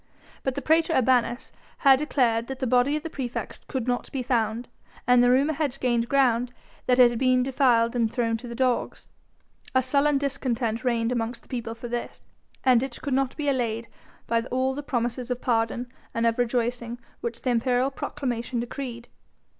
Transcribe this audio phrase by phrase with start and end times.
[0.41, 4.23] But the praetor urbanus had declared that the body of the praefect could not be
[4.23, 4.67] found,
[5.05, 6.51] and the rumour had gained ground
[6.87, 9.11] that it had been defiled and thrown to the dogs.
[9.75, 12.25] A sullen discontent reigned amongst the people for this,
[12.63, 13.89] and it could not be allayed
[14.25, 19.07] by all the promises of pardon and of rejoicings which the imperial proclamation decreed.